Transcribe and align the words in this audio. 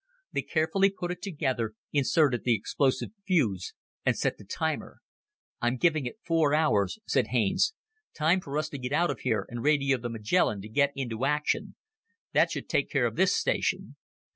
They 0.31 0.41
carefully 0.41 0.89
put 0.89 1.11
it 1.11 1.21
together, 1.21 1.75
inserted 1.93 2.43
the 2.43 2.55
explosive 2.55 3.11
fuse, 3.27 3.75
and 4.03 4.17
set 4.17 4.39
the 4.39 4.43
timer. 4.43 4.97
"I'm 5.61 5.77
giving 5.77 6.07
it 6.07 6.17
four 6.25 6.55
hours," 6.55 6.97
said 7.05 7.27
Haines. 7.27 7.75
"Time 8.15 8.41
for 8.41 8.57
us 8.57 8.67
to 8.69 8.79
get 8.79 8.93
out 8.93 9.11
of 9.11 9.19
here 9.19 9.45
and 9.47 9.61
radio 9.61 9.99
the 9.99 10.09
Magellan 10.09 10.59
to 10.61 10.69
get 10.69 10.91
into 10.95 11.23
action. 11.23 11.75
That 12.33 12.49
should 12.49 12.67
take 12.67 12.89
care 12.89 13.05
of 13.05 13.15
this 13.15 13.35
station." 13.35 13.95